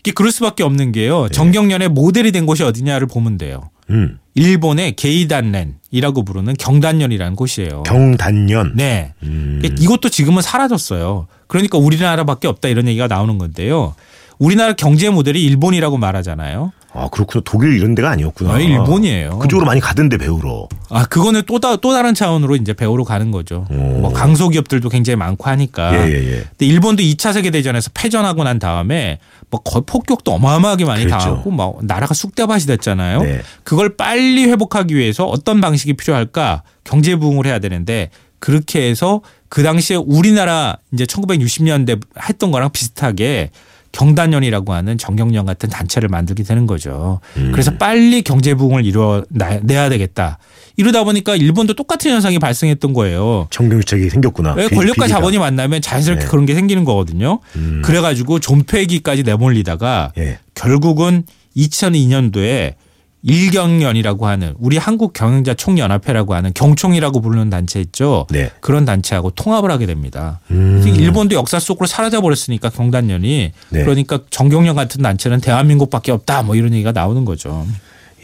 이게 0.00 0.12
그럴 0.12 0.32
수밖에 0.32 0.62
없는 0.62 0.92
게요. 0.92 1.24
네. 1.24 1.28
정경련의 1.30 1.88
모델이 1.88 2.32
된 2.32 2.46
곳이 2.46 2.62
어디냐를 2.62 3.06
보면 3.06 3.36
돼요. 3.36 3.70
음. 3.90 4.18
일본의 4.34 4.92
게이단렌이라고 4.96 6.24
부르는 6.24 6.54
경단련이라는 6.58 7.34
곳이에요. 7.36 7.82
경단련. 7.84 8.72
네. 8.76 9.14
음. 9.22 9.60
이것도 9.78 10.08
지금은 10.10 10.42
사라졌어요. 10.42 11.26
그러니까 11.48 11.78
우리나라밖에 11.78 12.46
없다 12.46 12.68
이런 12.68 12.86
얘기가 12.86 13.08
나오는 13.08 13.36
건데요. 13.38 13.94
우리나라 14.38 14.74
경제 14.74 15.10
모델이 15.10 15.42
일본이라고 15.42 15.96
말하잖아요. 15.98 16.72
아 16.98 17.08
그렇구나. 17.08 17.42
독일 17.44 17.74
이런 17.76 17.94
데가 17.94 18.10
아니었구나. 18.10 18.54
아, 18.54 18.58
일본이에요. 18.58 19.38
그쪽으로 19.38 19.66
많이 19.66 19.80
가던데 19.80 20.18
배우러. 20.18 20.68
아, 20.90 21.04
그거는 21.04 21.42
또, 21.46 21.60
다, 21.60 21.76
또 21.76 21.92
다른 21.92 22.14
차원으로 22.14 22.56
이제 22.56 22.72
배우러 22.72 23.04
가는 23.04 23.30
거죠. 23.30 23.66
오. 23.70 23.74
뭐 23.74 24.12
강소기업들도 24.12 24.88
굉장히 24.88 25.16
많고 25.16 25.48
하니까. 25.48 25.94
예, 25.94 26.10
예, 26.10 26.14
예. 26.14 26.44
근데 26.50 26.66
일본도 26.66 27.02
2차 27.02 27.32
세계 27.32 27.50
대전에서 27.50 27.90
패전하고 27.94 28.42
난 28.44 28.58
다음에 28.58 29.18
뭐 29.50 29.60
폭격도 29.62 30.32
어마어마하게 30.32 30.84
많이 30.84 31.04
그랬죠. 31.04 31.18
당하고 31.18 31.50
막 31.50 31.84
나라가 31.84 32.14
쑥대밭이 32.14 32.66
됐잖아요. 32.66 33.22
네. 33.22 33.40
그걸 33.62 33.96
빨리 33.96 34.44
회복하기 34.44 34.94
위해서 34.94 35.24
어떤 35.24 35.60
방식이 35.60 35.94
필요할까 35.94 36.62
경제 36.84 37.16
부흥을 37.16 37.46
해야 37.46 37.58
되는데 37.58 38.10
그렇게 38.40 38.88
해서 38.88 39.20
그 39.48 39.62
당시에 39.62 39.96
우리나라 39.96 40.78
이제 40.92 41.04
1960년대 41.04 42.00
했던 42.28 42.50
거랑 42.50 42.70
비슷하게 42.70 43.50
경단련이라고 43.92 44.72
하는 44.72 44.98
정경련 44.98 45.46
같은 45.46 45.68
단체를 45.68 46.08
만들게 46.08 46.42
되는 46.42 46.66
거죠. 46.66 47.20
음. 47.36 47.50
그래서 47.52 47.72
빨리 47.76 48.22
경제 48.22 48.54
부흥을 48.54 48.84
이뤄내야 48.84 49.88
되겠다. 49.88 50.38
이러다 50.76 51.02
보니까 51.04 51.34
일본도 51.34 51.74
똑같은 51.74 52.10
현상이 52.12 52.38
발생했던 52.38 52.92
거예요. 52.92 53.48
정경유착이 53.50 54.10
생겼구나. 54.10 54.54
왜 54.54 54.68
비- 54.68 54.76
권력과 54.76 55.04
비리가. 55.04 55.08
자본이 55.08 55.38
만나면 55.38 55.82
자연스럽게 55.82 56.24
네. 56.24 56.30
그런 56.30 56.46
게 56.46 56.54
생기는 56.54 56.84
거거든요. 56.84 57.40
음. 57.56 57.82
그래가지고 57.84 58.38
존폐기까지 58.38 59.24
내몰리다가 59.24 60.12
예. 60.18 60.38
결국은 60.54 61.24
2002년도에 61.56 62.74
일경련이라고 63.22 64.26
하는 64.26 64.54
우리 64.58 64.76
한국 64.76 65.12
경영자 65.12 65.54
총연합회라고 65.54 66.34
하는 66.34 66.52
경총이라고 66.54 67.20
부르는 67.20 67.50
단체 67.50 67.80
있죠. 67.80 68.26
네. 68.30 68.50
그런 68.60 68.84
단체하고 68.84 69.30
통합을 69.30 69.70
하게 69.70 69.86
됩니다. 69.86 70.40
음. 70.50 70.82
일본도 70.86 71.34
역사 71.34 71.58
속으로 71.58 71.86
사라져 71.86 72.20
버렸으니까 72.20 72.70
경단련이 72.70 73.52
네. 73.70 73.82
그러니까 73.82 74.20
정경련 74.30 74.76
같은 74.76 75.02
단체는 75.02 75.40
대한민국밖에 75.40 76.12
없다 76.12 76.42
뭐 76.42 76.54
이런 76.54 76.72
얘기가 76.72 76.92
나오는 76.92 77.24
거죠. 77.24 77.66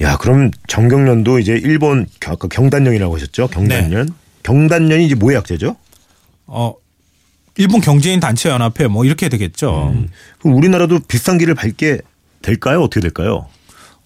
야, 0.00 0.16
그럼 0.16 0.50
정경련도 0.68 1.38
이제 1.38 1.52
일본 1.52 2.06
겨- 2.20 2.32
아까 2.32 2.48
경단련이라고 2.48 3.14
하셨죠? 3.16 3.48
경단련. 3.48 4.06
네. 4.06 4.12
경단련이 4.42 5.06
이제 5.06 5.14
뭐의 5.14 5.36
약자죠? 5.38 5.76
어 6.46 6.74
일본 7.56 7.80
경제인 7.80 8.20
단체 8.20 8.48
연합회 8.48 8.88
뭐 8.88 9.04
이렇게 9.04 9.28
되겠죠. 9.28 9.92
음. 9.94 10.08
그럼 10.40 10.56
우리나라도 10.56 10.98
비싼 11.06 11.38
길을 11.38 11.54
밟게 11.54 11.98
될까요? 12.42 12.82
어떻게 12.82 13.00
될까요? 13.00 13.46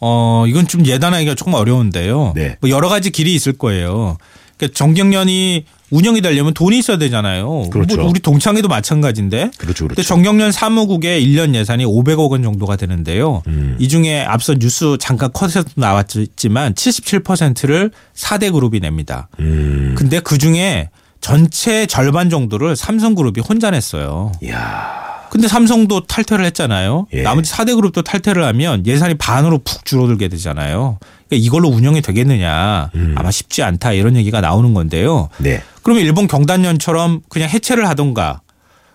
어, 0.00 0.44
이건 0.46 0.66
좀 0.66 0.86
예단하기가 0.86 1.34
조금 1.34 1.54
어려운데요. 1.54 2.32
네. 2.34 2.56
뭐 2.60 2.70
여러 2.70 2.88
가지 2.88 3.10
길이 3.10 3.34
있을 3.34 3.52
거예요. 3.52 4.16
그러니까 4.56 4.76
정경련이 4.76 5.64
운영이 5.90 6.20
되려면 6.20 6.52
돈이 6.52 6.78
있어야 6.78 6.98
되잖아요. 6.98 7.70
그렇죠. 7.70 7.96
뭐 7.96 8.10
우리 8.10 8.20
동창회도 8.20 8.68
마찬가지인데. 8.68 9.52
그렇죠, 9.56 9.84
그렇죠. 9.86 10.02
정경련 10.02 10.52
사무국의 10.52 11.24
1년 11.26 11.54
예산이 11.54 11.86
500억 11.86 12.30
원 12.30 12.42
정도가 12.42 12.76
되는데요. 12.76 13.42
음. 13.46 13.76
이 13.78 13.88
중에 13.88 14.22
앞서 14.22 14.54
뉴스 14.54 14.96
잠깐 15.00 15.32
컷에서 15.32 15.64
나왔지만 15.76 16.74
77%를 16.74 17.90
4대 18.14 18.52
그룹이 18.52 18.80
냅니다. 18.80 19.28
음. 19.40 19.94
근데 19.96 20.20
그 20.20 20.36
중에 20.36 20.90
전체 21.20 21.86
절반 21.86 22.28
정도를 22.28 22.76
삼성그룹이 22.76 23.40
혼자 23.40 23.70
냈어요. 23.70 24.32
야. 24.46 25.07
근데 25.30 25.48
삼성도 25.48 26.06
탈퇴를 26.06 26.44
했잖아요. 26.46 27.06
예. 27.12 27.22
나머지 27.22 27.52
4대 27.52 27.74
그룹도 27.74 28.02
탈퇴를 28.02 28.44
하면 28.44 28.86
예산이 28.86 29.14
반으로 29.14 29.58
푹 29.58 29.84
줄어들게 29.84 30.28
되잖아요. 30.28 30.98
그러니까 31.28 31.46
이걸로 31.46 31.68
운영이 31.68 32.00
되겠느냐. 32.02 32.90
음. 32.94 33.14
아마 33.16 33.30
쉽지 33.30 33.62
않다 33.62 33.92
이런 33.92 34.16
얘기가 34.16 34.40
나오는 34.40 34.72
건데요. 34.74 35.28
네. 35.38 35.62
그러면 35.82 36.04
일본 36.04 36.26
경단련처럼 36.26 37.22
그냥 37.28 37.48
해체를 37.48 37.88
하던가 37.88 38.40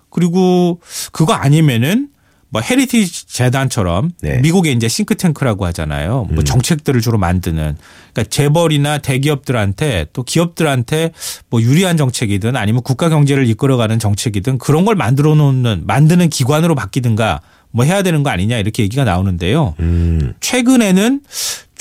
그리고 0.10 0.80
그거 1.12 1.34
아니면은 1.34 2.10
뭐 2.54 2.62
헤리티지 2.62 3.26
재단처럼 3.26 4.12
네. 4.22 4.38
미국의 4.38 4.74
이제 4.74 4.88
싱크탱크라고 4.88 5.66
하잖아요. 5.66 6.28
뭐 6.30 6.38
음. 6.38 6.44
정책들을 6.44 7.02
주로 7.02 7.18
만드는 7.18 7.76
그러니까 8.14 8.30
재벌이나 8.30 9.00
대기업들한테 9.00 10.06
또 10.14 10.22
기업들한테 10.22 11.14
뭐 11.50 11.64
유리한 11.64 11.98
정책이든 11.98 12.56
아니면 12.56 12.84
국가 12.84 13.10
경제를 13.10 13.50
이끌어가는 13.50 13.98
정책이든 13.98 14.60
그런 14.60 14.86
걸 14.86 14.94
만들어 14.94 15.34
놓는 15.34 15.88
만드는 15.88 16.30
기관으로 16.30 16.76
바뀌든가 16.76 17.42
뭐 17.72 17.86
해야 17.86 18.04
되는 18.04 18.22
거 18.22 18.30
아니냐 18.30 18.60
이렇게 18.60 18.84
얘기가 18.84 19.04
나오는데요. 19.04 19.74
음. 19.80 20.36
최근에는 20.40 21.22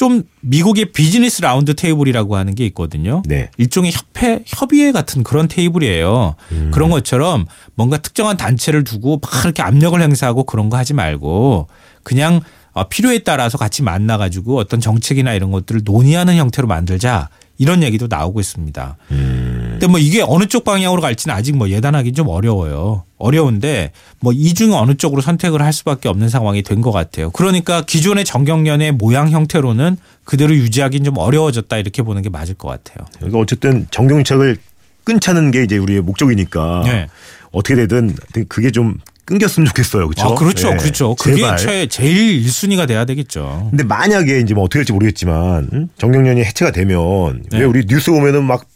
좀 0.03 0.25
미국의 0.41 0.87
비즈니스 0.87 1.43
라운드 1.43 1.77
테이블이라고 1.77 2.35
하는 2.35 2.57
게 2.57 2.67
있거든요. 2.67 3.23
네. 3.25 3.51
일종의 3.57 3.93
협회 3.93 4.43
협의회 4.45 4.91
같은 4.91 5.23
그런 5.23 5.47
테이블이에요. 5.47 6.35
그런 6.73 6.91
것처럼 6.91 7.47
뭔가 7.77 7.99
특정한 7.99 8.37
단체를 8.37 8.83
두고 8.83 9.21
막 9.23 9.45
이렇게 9.45 9.63
압력을 9.63 10.03
행사하고 10.03 10.43
그런 10.43 10.71
거 10.71 10.77
하지 10.77 10.93
말고 10.93 11.69
그냥 12.03 12.41
어, 12.73 12.89
필요에 12.89 13.21
따라서 13.21 13.59
같이 13.59 13.85
만나 13.85 14.19
가지고 14.19 14.59
어떤 14.59 14.81
정책이나 14.81 15.35
이런 15.35 15.53
것들을 15.53 15.83
논의하는 15.85 16.35
형태로 16.35 16.67
만들자 16.67 17.29
이런 17.63 17.83
얘기도 17.85 18.07
나오고 18.11 18.41
있습니다. 18.41 18.97
음. 19.13 19.69
근데 19.73 19.87
뭐 19.87 19.99
이게 20.01 20.23
어느 20.27 20.47
쪽 20.47 20.65
방향으로 20.65 21.01
갈지는 21.01 21.35
아직 21.35 21.57
뭐 21.57 21.69
예단하기 21.71 22.13
좀 22.13 22.29
어려워요. 22.29 23.05
어려운데 23.19 23.93
뭐 24.21 24.33
이 24.35 24.53
중에 24.55 24.73
어느 24.75 24.95
쪽으로 24.95 25.23
선택을 25.23 25.63
할 25.63 25.73
수밖에 25.73 26.09
없는 26.09 26.29
상황이 26.29 26.63
된 26.63 26.83
것 26.83 26.91
같아요. 26.91 27.31
그러니까 27.31 27.83
기존의 27.83 28.25
정경련의 28.25 28.93
모양 28.93 29.31
형태로는 29.31 29.97
그대로 30.25 30.53
유지하기는 30.55 31.05
좀 31.05 31.19
어려워졌다 31.19 31.77
이렇게 31.77 32.03
보는 32.03 32.23
게 32.23 32.29
맞을 32.31 32.55
것 32.55 32.69
같아요. 32.69 33.07
그러니까 33.19 33.39
어쨌든 33.39 33.87
정경유착을 33.93 34.57
끊자는 35.05 35.53
게 35.53 35.63
이제 35.63 35.79
우리의 35.79 36.01
목적이니까 36.01 36.83
네. 36.85 37.07
어떻게 37.53 37.77
되든 37.77 38.17
그게 38.49 38.71
좀 38.73 38.97
끊겼으면 39.25 39.67
좋겠어요. 39.67 40.09
그렇죠? 40.09 40.29
아, 40.29 40.35
그렇죠. 40.35 40.71
네. 40.71 40.77
그렇죠. 40.77 41.15
그게 41.15 41.37
제발. 41.37 41.57
최, 41.59 41.87
제일 41.87 42.43
1순위가 42.45 42.89
돼야 42.89 43.05
되겠죠. 43.05 43.69
근데 43.71 43.85
만약에 43.85 44.41
이제 44.41 44.55
뭐 44.55 44.65
어떻게 44.65 44.81
될지 44.81 44.93
모르겠지만 44.93 45.69
응? 45.73 45.89
전경련이 45.99 46.43
해체가 46.45 46.73
되면 46.73 47.43
네. 47.51 47.59
왜 47.61 47.65
우리 47.65 47.85
뉴스 47.87 48.11
보면은 48.11 48.45
막 48.45 48.73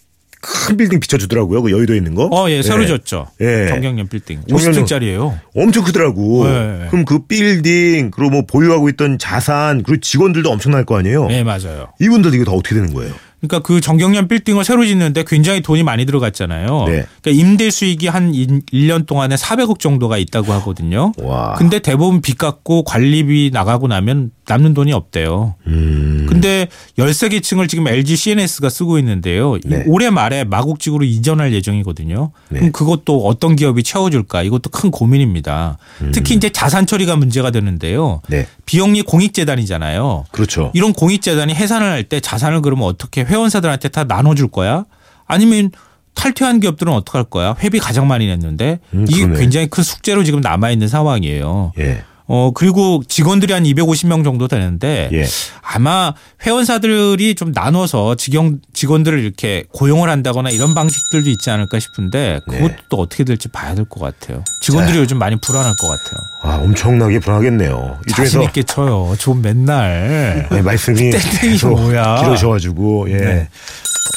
큰 0.47 0.77
빌딩 0.77 1.01
비춰주더라고요. 1.01 1.63
그 1.63 1.73
여의도에 1.73 1.97
있는 1.97 2.15
거. 2.15 2.29
어, 2.31 2.49
예, 2.51 2.63
새로 2.63 2.81
네. 2.83 2.87
졌죠. 2.87 3.27
예. 3.41 3.67
전경련 3.69 4.09
빌딩. 4.09 4.41
전경련. 4.49 4.85
50층짜리예요. 4.85 5.39
엄청 5.57 5.83
크더라고. 5.85 6.47
네. 6.47 6.87
그럼 6.91 7.05
그 7.05 7.27
빌딩 7.27 8.11
그리고 8.13 8.31
뭐 8.31 8.43
보유하고 8.47 8.89
있던 8.91 9.19
자산 9.19 9.83
그리고 9.83 10.01
직원들도 10.01 10.49
엄청날 10.49 10.85
거 10.85 10.99
아니에요. 10.99 11.27
네, 11.27 11.43
맞아요. 11.43 11.89
이분들 12.01 12.33
이거 12.35 12.45
다 12.45 12.53
어떻게 12.53 12.77
되는 12.77 12.95
거예요? 12.95 13.13
그러니까 13.47 13.61
그 13.67 13.81
전경련 13.81 14.29
빌딩을 14.29 14.65
새로 14.65 14.85
짓는데 14.85 15.25
굉장히 15.27 15.61
돈이 15.61 15.83
많이 15.83 16.07
들어갔잖아요. 16.07 16.85
네. 16.87 17.05
그러니까 17.23 17.31
임대 17.31 17.71
수익이 17.71 18.09
한 18.09 18.33
1년 18.33 19.07
동안에 19.07 19.35
400억 19.37 19.79
정도가 19.79 20.19
있다고 20.19 20.53
하거든요. 20.55 21.13
와. 21.19 21.55
근데 21.55 21.79
대부분 21.79 22.21
빚 22.23 22.39
갚고 22.39 22.85
관리비 22.85 23.51
나가고 23.53 23.89
나면 23.89 24.31
남는 24.49 24.75
돈이 24.75 24.93
없대요. 24.93 25.55
음. 25.67 26.27
근데 26.29 26.69
13개 26.99 27.43
층을 27.43 27.67
지금 27.69 27.89
LG 27.89 28.15
CNS가 28.17 28.69
쓰고 28.69 28.99
있는데요. 28.99 29.57
이 29.57 29.61
네. 29.65 29.85
올해 29.87 30.11
말에 30.11 30.45
마곡직으로 30.45 31.05
이전할 31.05 31.53
예정이거든요. 31.53 32.31
네. 32.51 32.59
그럼 32.61 32.73
그것도 32.73 33.27
어떤 33.27 33.57
기업이 33.57 33.83
채워줄까 33.83 34.43
이것도 34.43 34.71
큰 34.71 34.91
고민입니다. 34.91 35.79
특히 36.13 36.35
이제 36.35 36.49
자산 36.51 36.87
처리가 36.87 37.17
문제가 37.17 37.51
되는데요. 37.51 38.21
음. 38.27 38.31
네. 38.31 38.47
비영리 38.67 39.03
공익재단이잖아요. 39.03 40.25
그렇죠. 40.33 40.71
이런 40.75 40.93
공익재단이 40.93 41.55
해산을 41.55 41.87
할 41.91 42.07
때 42.09 42.21
자산을 42.21 42.61
그러면 42.63 42.85
어떻게 42.87 43.23
회 43.23 43.35
원사들한테 43.37 43.89
다 43.89 44.05
나눠줄 44.05 44.49
거야? 44.49 44.85
아니면 45.27 45.71
탈퇴한 46.15 46.61
기업들은 46.61 46.93
어떡할 46.93 47.25
거야? 47.25 47.55
회비 47.63 47.79
가장 47.79 48.09
많이 48.09 48.27
냈는데 48.27 48.81
음, 48.95 49.07
이게. 49.09 49.27
굉장히 49.35 49.69
큰 49.69 49.83
숙제로 49.85 50.25
지금 50.25 50.41
남아 50.41 50.71
있는 50.71 50.89
상황이에요. 50.89 51.73
예. 51.79 52.03
어 52.29 52.51
그리고 52.53 53.03
직원들이 53.07 53.53
한 53.53 53.63
250명 53.63 54.25
정도 54.25 54.49
되는데 54.49 55.09
예. 55.13 55.27
아마 55.63 56.13
회원사들이 56.45 57.37
좀 57.37 57.53
나눠서 57.53 58.17
직영 58.17 58.59
직원들을 58.77 59.19
이렇게 59.21 59.65
고용을 59.73 60.11
한다거나 60.11 60.51
이런 60.51 60.75
방식들도 60.75 61.31
있지 61.31 61.51
않을까 61.51 61.79
싶은데 61.81 62.41
그것도 62.45 62.69
네. 62.69 62.77
또 62.91 62.99
어떻게 62.99 63.25
될지 63.25 63.49
봐야 63.49 63.75
될 63.75 63.87
것 63.87 64.01
같아요. 64.01 64.45
직원들이 64.61 64.99
요즘 64.99 65.19
많이 65.19 65.37
불안할 65.41 65.75
것 65.81 65.89
같아요. 65.89 66.19
아, 66.43 66.57
엄청나게 66.63 67.21
불안하겠네요. 67.21 68.01
자신 68.11 68.43
있게 68.43 68.63
쳐요. 68.65 69.15
좀 69.19 69.41
맨날. 69.41 70.47
아니, 70.51 70.61
말씀이 70.61 71.09
땡땡이 71.11 71.59
뭐야. 71.65 72.21
길어셔가지고 72.23 73.11
예. 73.11 73.17
네. 73.17 73.49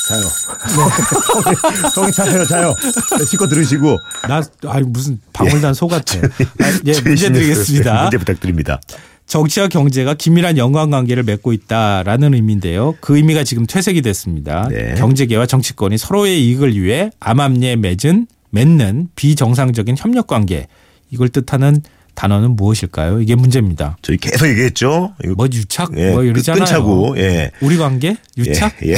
자요. 0.10 0.22
형이 1.96 2.12
자요, 2.12 2.46
자요. 2.46 2.75
네, 3.18 3.25
실컷 3.25 3.48
들으시고. 3.48 3.98
나 4.28 4.42
아니 4.68 4.84
무슨 4.86 5.20
방울단 5.32 5.74
소 5.74 5.88
같아. 5.88 6.18
아, 6.20 6.80
예, 6.86 7.00
문제 7.01 7.32
드리겠습니다. 7.32 8.01
문제 8.04 8.18
부탁드립니다. 8.18 8.82
정치와 9.30 9.68
경제가 9.68 10.16
긴밀한 10.16 10.58
연관관계를 10.58 11.22
맺고 11.24 11.54
있다라는 11.54 12.34
의미인데요. 12.34 12.96
그 13.00 13.16
의미가 13.16 13.44
지금 13.44 13.66
퇴색이 13.68 14.02
됐습니다. 14.02 14.68
네. 14.70 14.96
경제계와 14.98 15.46
정치권이 15.46 15.98
서로의 16.00 16.44
이익을 16.48 16.76
위해 16.82 17.12
암암리에 17.20 17.76
맺은 17.78 18.26
맺는 18.50 19.10
비정상적인 19.16 19.96
협력 19.98 20.26
관계 20.26 20.68
이걸 21.12 21.30
뜻하는 21.30 21.82
단어는 22.16 22.56
무엇일까요? 22.56 23.22
이게 23.22 23.36
문제입니다. 23.36 23.98
저희 24.02 24.18
계속 24.18 24.48
얘기했죠. 24.50 25.14
뭐 25.38 25.46
유착 25.54 25.92
예, 25.96 26.12
뭐 26.12 26.24
이러잖아요. 26.24 26.60
끈차고 26.66 27.16
예. 27.20 27.52
우리 27.62 27.78
관계 27.78 28.18
유착? 28.36 28.76
예. 28.84 28.94
예. 28.94 28.98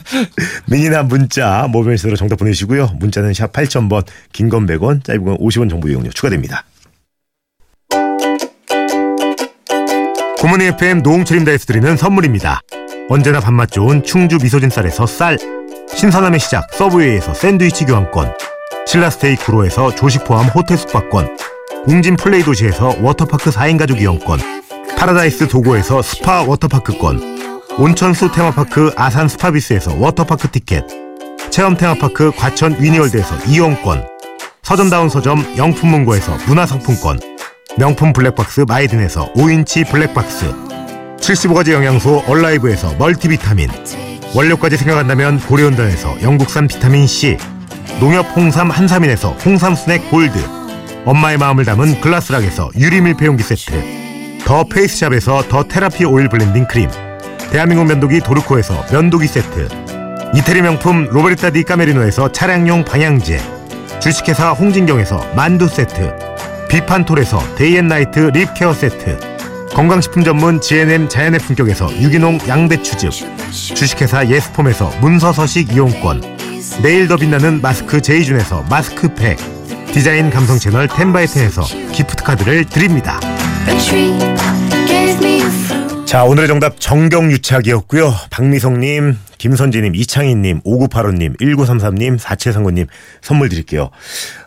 미니나 0.66 1.02
문자 1.04 1.68
모바일 1.70 1.98
쓰로 1.98 2.16
정답 2.16 2.36
보내시고요. 2.36 2.96
문자는 2.98 3.34
샵 3.34 3.52
8000번, 3.52 4.04
긴 4.32 4.48
건 4.48 4.66
100원, 4.66 5.04
짧은 5.04 5.22
건 5.24 5.36
50원 5.38 5.68
정보 5.70 5.88
이용료 5.88 6.10
추가됩니다. 6.10 6.64
굿모닝 10.42 10.64
FM 10.64 11.02
노홍철입니다에서 11.04 11.66
드리는 11.66 11.96
선물입니다. 11.96 12.62
언제나 13.08 13.38
밥맛 13.38 13.70
좋은 13.70 14.02
충주 14.02 14.38
미소진 14.42 14.70
쌀에서 14.70 15.06
쌀, 15.06 15.38
신선함의 15.94 16.40
시작 16.40 16.66
서브웨이에서 16.74 17.32
샌드위치 17.32 17.84
교환권, 17.84 18.34
신라스테이 18.84 19.48
구로에서 19.48 19.94
조식 19.94 20.24
포함 20.24 20.46
호텔 20.46 20.78
숙박권, 20.78 21.38
웅진 21.86 22.16
플레이 22.16 22.42
도시에서 22.42 22.96
워터파크 23.00 23.50
4인 23.50 23.78
가족 23.78 24.00
이용권, 24.00 24.40
파라다이스 24.98 25.46
도고에서 25.46 26.02
스파 26.02 26.42
워터파크권, 26.42 27.68
온천수 27.78 28.32
테마파크 28.32 28.90
아산 28.96 29.28
스파비스에서 29.28 29.94
워터파크 29.94 30.48
티켓, 30.50 30.84
체험 31.50 31.76
테마파크 31.76 32.32
과천 32.32 32.82
위니월드에서 32.82 33.44
이용권, 33.46 34.08
서점다운 34.62 35.08
서점 35.08 35.56
영풍문고에서 35.56 36.36
문화상품권, 36.48 37.20
명품 37.78 38.12
블랙박스 38.12 38.64
마이딘에서 38.68 39.32
5인치 39.32 39.90
블랙박스, 39.90 40.52
75가지 41.18 41.72
영양소 41.72 42.22
얼라이브에서 42.26 42.94
멀티비타민, 42.98 43.70
원료까지 44.34 44.76
생각한다면 44.76 45.40
고려은단에서 45.40 46.20
영국산 46.22 46.68
비타민C, 46.68 47.38
농협 47.98 48.26
홍삼 48.36 48.70
한삼인에서 48.70 49.30
홍삼 49.44 49.74
스낵 49.74 50.10
골드, 50.10 50.38
엄마의 51.06 51.38
마음을 51.38 51.64
담은 51.64 52.00
글라스락에서 52.02 52.70
유리 52.76 53.00
밀폐용기 53.00 53.42
세트, 53.42 54.42
더 54.44 54.64
페이스샵에서 54.64 55.48
더 55.48 55.62
테라피 55.62 56.04
오일 56.04 56.28
블렌딩 56.28 56.66
크림, 56.66 56.90
대한민국 57.50 57.86
면도기 57.86 58.20
도르코에서 58.20 58.84
면도기 58.92 59.26
세트, 59.26 59.68
이태리 60.34 60.60
명품 60.60 61.08
로베르타 61.10 61.50
디 61.50 61.62
까메리노에서 61.62 62.32
차량용 62.32 62.84
방향제, 62.84 63.40
주식회사 64.00 64.50
홍진경에서 64.50 65.32
만두 65.34 65.68
세트, 65.68 66.31
비판톨에서 66.72 67.38
day 67.56 67.87
and 67.87 68.18
night 68.32 68.49
lip 68.49 68.59
care 68.59 68.72
세트, 68.72 69.18
건강식품 69.74 70.24
전문 70.24 70.58
GNM 70.58 71.06
자연의 71.06 71.38
품격에서 71.40 71.92
유기농 72.00 72.38
양배추즙, 72.48 73.12
주식회사 73.52 74.26
예스폼에서 74.26 74.90
문서서식 75.02 75.74
이용권, 75.74 76.22
내일 76.82 77.08
더 77.08 77.18
빛나는 77.18 77.60
마스크 77.60 78.00
제이준에서 78.00 78.64
마스크팩, 78.70 79.36
디자인 79.92 80.30
감성 80.30 80.58
채널 80.58 80.88
텐바이텐에서 80.88 81.62
기프트 81.92 82.24
카드를 82.24 82.64
드립니다. 82.64 83.20
자, 86.12 86.24
오늘의 86.24 86.46
정답 86.46 86.78
정경유착이었고요. 86.78 88.12
박미성님, 88.28 89.16
김선재님, 89.38 89.94
이창희님, 89.94 90.60
5985님, 90.60 91.40
1933님, 91.40 92.18
4739님 92.18 92.86
선물 93.22 93.48
드릴게요. 93.48 93.88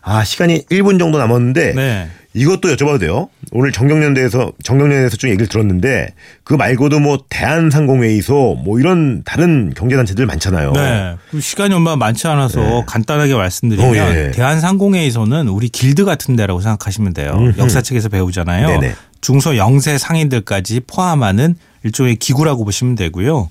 아, 0.03 0.23
시간이 0.23 0.65
1분 0.69 0.99
정도 0.99 1.17
남았는데 1.17 1.73
네. 1.73 2.07
이것도 2.35 2.67
여쭤봐도 2.75 2.99
돼요? 2.99 3.29
오늘 3.51 3.71
정경련대에서 3.71 4.51
정경련에서 4.61 5.17
좀 5.17 5.31
얘기를 5.31 5.47
들었는데 5.47 6.09
그 6.43 6.53
말고도 6.53 6.99
뭐 6.99 7.23
대한상공회의소 7.29 8.61
뭐 8.63 8.79
이런 8.79 9.23
다른 9.23 9.73
경제단체들 9.75 10.27
많잖아요. 10.27 10.71
네. 10.73 11.15
그럼 11.29 11.41
시간이 11.41 11.73
얼마 11.73 11.95
많지 11.95 12.27
않아서 12.27 12.83
간단하게 12.85 13.33
말씀드리면 13.33 13.89
어, 13.89 14.15
예. 14.15 14.29
대한상공회에서는 14.31 15.47
우리 15.47 15.69
길드 15.69 16.05
같은 16.05 16.35
데라고 16.35 16.61
생각하시면 16.61 17.15
돼요. 17.15 17.31
음흠. 17.39 17.59
역사책에서 17.59 18.09
배우잖아요. 18.09 18.67
네네. 18.67 18.95
중소 19.25 19.57
영세 19.57 19.97
상인들까지 19.97 20.81
포함하는 20.81 21.55
일종의 21.85 22.15
기구라고 22.15 22.65
보시면 22.65 22.95
되고요. 22.95 23.47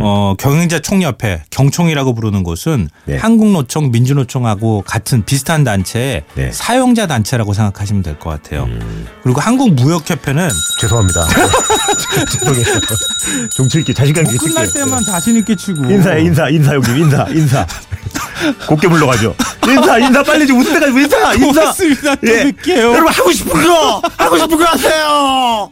어, 0.00 0.34
경영자 0.38 0.80
총협회 0.80 1.44
경총이라고 1.50 2.14
부르는 2.14 2.42
곳은 2.42 2.88
네. 3.04 3.16
한국노총, 3.16 3.92
민주노총하고 3.92 4.82
같은 4.84 5.24
비슷한 5.24 5.62
단체의 5.62 6.24
네. 6.34 6.44
음. 6.46 6.50
사용자 6.52 7.06
단체라고 7.06 7.54
생각하시면 7.54 8.02
될 8.02 8.18
것 8.18 8.30
같아요. 8.30 8.68
그리고 9.22 9.40
한국무역협회는 9.40 10.48
죄송합니다. 10.80 11.26
정치있게 13.56 13.94
자신감 13.94 14.26
있게 14.26 14.36
끝날 14.36 14.66
칠게요. 14.66 14.84
때만 14.84 15.04
자신 15.04 15.36
있게 15.36 15.54
치고 15.54 15.84
인사해 15.84 16.22
인사 16.22 16.48
인사 16.48 16.72
형님 16.74 16.98
인사 17.04 17.26
인사 17.28 17.66
곱게 18.66 18.88
불러가죠 18.88 19.34
인사 19.68 19.98
인사 19.98 20.22
빨리 20.24 20.44
좀 20.46 20.58
웃을 20.58 20.72
때까지 20.74 20.92
인사 20.92 21.34
인사 21.34 21.46
고맙습니다. 21.60 22.14
또 22.16 22.26
예. 22.26 22.44
뵐게요. 22.50 22.78
여러분 22.78 23.08
하고 23.12 23.32
싶은 23.32 23.62
거 23.64 24.02
하고 24.18 24.38
싶은 24.38 24.58
거 24.58 24.64
하세요 24.64 25.70